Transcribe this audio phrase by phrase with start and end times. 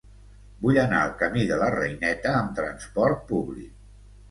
[0.61, 3.81] Vull anar al camí de la Reineta amb trasport públic.